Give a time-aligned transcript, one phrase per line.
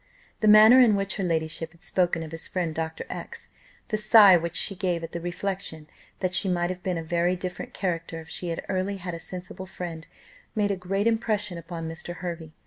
[0.39, 3.05] The manner in which her ladyship had spoken of his friend Dr.
[3.07, 3.49] X,
[3.89, 5.87] the sigh which she gave at the reflection
[6.21, 9.19] that she might have been a very different character if she had early had a
[9.19, 10.07] sensible friend,
[10.55, 12.15] made a great impression upon Mr.
[12.15, 12.51] Hervey.